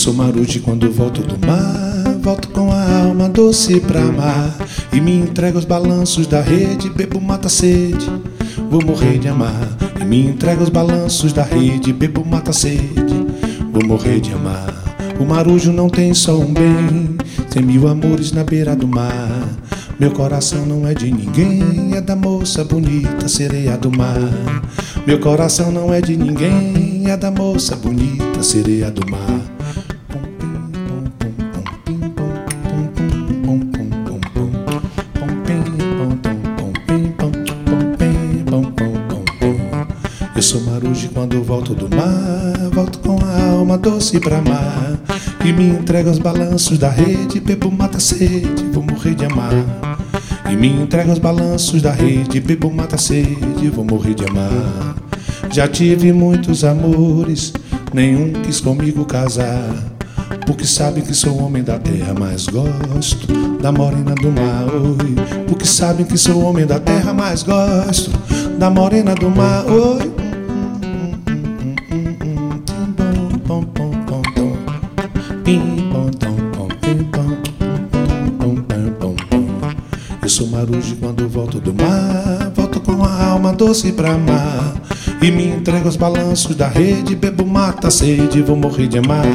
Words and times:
sou 0.00 0.14
marude 0.14 0.60
quando 0.60 0.90
volto 0.90 1.20
do 1.20 1.46
mar, 1.46 2.16
volto 2.22 2.48
com 2.48 2.72
a 2.72 3.02
alma 3.02 3.28
doce 3.28 3.78
pra 3.80 4.00
amar. 4.00 4.56
E 4.90 4.98
me 4.98 5.12
entrego 5.12 5.58
aos 5.58 5.66
balanços 5.66 6.26
da 6.26 6.40
rede, 6.40 6.88
bebo 6.88 7.20
mata 7.20 7.50
sede, 7.50 8.10
vou 8.70 8.82
morrer 8.82 9.18
de 9.18 9.28
amar. 9.28 9.76
E 10.00 10.04
me 10.06 10.24
entrego 10.24 10.62
aos 10.62 10.70
balanços 10.70 11.34
da 11.34 11.42
rede, 11.42 11.92
bebo 11.92 12.24
mata 12.24 12.50
sede, 12.50 13.26
vou 13.70 13.84
morrer 13.84 14.20
de 14.20 14.32
amar. 14.32 14.74
O 15.20 15.26
marujo 15.26 15.70
não 15.70 15.90
tem 15.90 16.14
só 16.14 16.34
um 16.38 16.50
bem, 16.50 17.18
tem 17.50 17.62
mil 17.62 17.86
amores 17.86 18.32
na 18.32 18.42
beira 18.42 18.74
do 18.74 18.88
mar. 18.88 19.28
Meu 19.98 20.12
coração 20.12 20.64
não 20.64 20.88
é 20.88 20.94
de 20.94 21.10
ninguém, 21.12 21.94
é 21.94 22.00
da 22.00 22.16
moça 22.16 22.64
bonita, 22.64 23.28
sereia 23.28 23.76
do 23.76 23.94
mar. 23.94 24.32
Meu 25.06 25.20
coração 25.20 25.70
não 25.70 25.92
é 25.92 26.00
de 26.00 26.16
ninguém, 26.16 27.04
é 27.06 27.18
da 27.18 27.30
moça 27.30 27.76
bonita, 27.76 28.42
sereia 28.42 28.90
do 28.90 29.06
mar. 29.10 29.59
Quando 41.30 41.44
volto 41.44 41.74
do 41.74 41.88
mar, 41.94 42.70
volto 42.72 42.98
com 42.98 43.16
a 43.24 43.52
alma 43.52 43.78
doce 43.78 44.18
pra 44.18 44.38
amar. 44.38 44.98
E 45.44 45.52
me 45.52 45.68
entrego 45.68 46.08
aos 46.08 46.18
balanços 46.18 46.76
da 46.76 46.90
rede, 46.90 47.38
bebo 47.38 47.70
mata 47.70 48.00
sede, 48.00 48.64
vou 48.72 48.82
morrer 48.82 49.14
de 49.14 49.26
amar. 49.26 49.52
E 50.50 50.56
me 50.56 50.68
entrego 50.68 51.10
aos 51.10 51.20
balanços 51.20 51.80
da 51.80 51.92
rede, 51.92 52.40
bebo 52.40 52.68
mata 52.72 52.98
sede, 52.98 53.68
vou 53.72 53.84
morrer 53.84 54.14
de 54.14 54.24
amar. 54.24 54.96
Já 55.52 55.68
tive 55.68 56.12
muitos 56.12 56.64
amores, 56.64 57.52
nenhum 57.94 58.32
quis 58.32 58.60
comigo 58.60 59.04
casar. 59.04 59.72
Porque 60.46 60.66
sabem 60.66 61.04
que 61.04 61.14
sou 61.14 61.40
homem 61.40 61.62
da 61.62 61.78
terra, 61.78 62.12
mas 62.18 62.46
gosto 62.46 63.32
da 63.60 63.70
morena 63.70 64.16
do 64.16 64.32
mar. 64.32 64.64
Oi, 64.74 65.44
porque 65.46 65.64
sabem 65.64 66.04
que 66.04 66.18
sou 66.18 66.42
homem 66.42 66.66
da 66.66 66.80
terra, 66.80 67.14
mas 67.14 67.44
gosto 67.44 68.10
da 68.58 68.68
morena 68.68 69.14
do 69.14 69.30
mar. 69.30 69.64
Oi. 69.66 70.29
Marujo 80.60 80.96
quando 80.96 81.26
volto 81.26 81.58
do 81.58 81.72
mar, 81.72 82.52
volto 82.54 82.80
com 82.80 83.02
a 83.02 83.24
alma 83.24 83.52
doce 83.52 83.92
pra 83.92 84.12
amar. 84.12 84.74
E 85.22 85.30
me 85.30 85.46
entrego 85.46 85.86
aos 85.86 85.96
balanços 85.96 86.54
da 86.54 86.68
rede, 86.68 87.14
bebo 87.14 87.46
mata 87.46 87.90
sede, 87.90 88.42
vou 88.42 88.56
morrer 88.56 88.86
de 88.86 88.98
amar. 88.98 89.26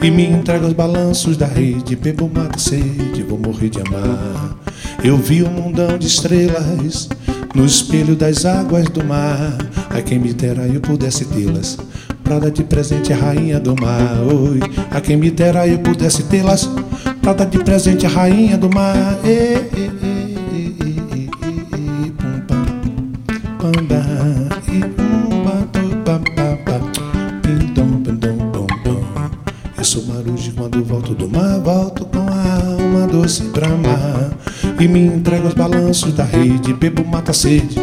E 0.00 0.10
me 0.10 0.24
entrego 0.24 0.66
aos 0.66 0.72
balanços 0.72 1.36
da 1.36 1.46
rede, 1.46 1.96
bebo 1.96 2.30
mata 2.32 2.58
sede, 2.58 3.24
vou 3.28 3.38
morrer 3.38 3.70
de 3.70 3.80
amar. 3.80 4.56
Eu 5.02 5.16
vi 5.16 5.42
um 5.42 5.50
mundão 5.50 5.98
de 5.98 6.06
estrelas 6.06 7.08
no 7.54 7.64
espelho 7.64 8.14
das 8.14 8.44
águas 8.44 8.88
do 8.88 9.04
mar. 9.04 9.56
A 9.90 10.00
quem 10.00 10.18
me 10.18 10.32
dera 10.32 10.68
eu 10.68 10.80
pudesse 10.80 11.24
tê-las. 11.24 11.76
Prada 12.22 12.50
de 12.50 12.62
presente 12.62 13.12
a 13.12 13.16
rainha 13.16 13.58
do 13.58 13.74
mar. 13.80 14.18
Oi, 14.32 14.60
a 14.90 15.00
quem 15.00 15.16
me 15.16 15.30
dera 15.30 15.66
eu 15.66 15.78
pudesse 15.78 16.22
tê-las. 16.24 16.68
Prada 17.22 17.44
de 17.46 17.58
presente 17.58 18.06
a 18.06 18.08
rainha 18.08 18.56
do 18.56 18.68
mar. 18.68 19.18
E, 19.24 19.28
e, 19.28 19.90
e, 20.02 20.35
panda, 23.72 24.02
e, 24.68 24.80
pum, 24.80 25.44
pa, 25.44 25.66
tu, 25.72 25.96
pa, 26.04 26.20
pa, 26.36 26.56
pa, 26.64 26.80
pim, 27.42 27.72
dom, 27.74 28.02
pim, 28.02 28.14
dom, 28.14 28.36
bom, 28.52 28.66
bom. 28.84 29.02
Eu 29.76 29.84
sou 29.84 30.04
marujo 30.06 30.52
quando 30.52 30.84
volto 30.84 31.14
do 31.14 31.28
mar, 31.28 31.58
volto 31.60 32.04
com 32.06 32.18
a 32.18 32.72
alma 32.72 33.06
doce 33.06 33.42
pra 33.44 33.66
amar. 33.66 34.30
E 34.78 34.86
me 34.86 35.00
entrego 35.06 35.46
aos 35.46 35.54
balanços 35.54 36.12
da 36.12 36.24
rede, 36.24 36.74
bebo 36.74 37.04
mata 37.04 37.32
sede, 37.32 37.76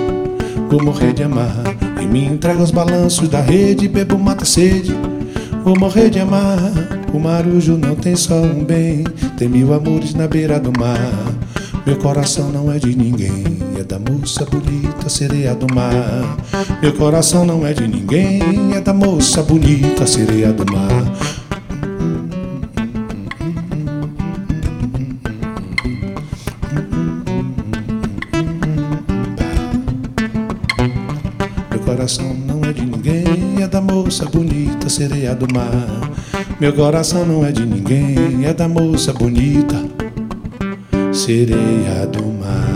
vou 0.70 0.82
morrer 0.82 1.14
de 1.14 1.24
amar. 1.24 1.64
E 2.02 2.06
me 2.06 2.26
entrego 2.26 2.62
aos 2.62 2.72
balanços 2.72 3.28
da 3.28 3.42
rede, 3.42 3.88
bebo 3.88 4.18
mata 4.18 4.46
sede, 4.46 4.96
vou 5.64 5.78
morrer 5.78 6.10
de 6.10 6.20
amar. 6.20 6.60
O 7.14 7.20
marujo 7.20 7.78
não 7.78 7.96
tem 7.96 8.16
só 8.16 8.36
um 8.36 8.64
bem, 8.64 9.04
tem 9.38 9.50
mil 9.50 9.74
amores 9.74 10.14
na 10.14 10.28
beira 10.28 10.60
do 10.60 10.72
mar. 10.80 11.12
Meu 11.86 11.98
coração 11.98 12.50
não 12.50 12.72
é 12.72 12.80
de 12.80 12.96
ninguém, 12.96 13.58
é 13.80 13.84
da 13.84 13.98
moça 14.00 14.46
bonita, 14.46 15.10
sereia 15.10 15.56
do 15.56 15.74
mar. 15.74 16.38
Meu 16.82 16.94
coração 16.94 17.46
não 17.46 17.66
é 17.66 17.74
de 17.74 17.88
ninguém, 17.88 18.74
é 18.76 18.82
da 18.82 18.94
moça 18.94 19.42
bonita, 19.42 20.06
sereia 20.06 20.52
do 20.54 20.66
mar. 20.72 21.04
Meu 31.70 31.80
coração 31.80 32.34
não 32.34 32.64
é 32.64 32.74
de 32.74 32.86
ninguém, 32.86 33.62
é 33.64 33.68
da 33.68 33.82
moça 33.82 34.26
bonita, 34.26 34.90
sereia 34.90 35.36
do 35.36 35.52
mar. 35.54 36.12
Meu 36.60 36.74
coração 36.74 37.26
não 37.26 37.46
é 37.46 37.52
de 37.52 37.66
ninguém, 37.66 38.46
é 38.46 38.54
da 38.54 38.68
moça 38.68 39.12
bonita, 39.14 39.84
sereia 41.12 42.06
do 42.08 42.24
mar. 42.26 42.73